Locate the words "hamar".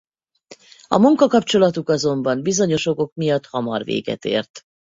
3.45-3.83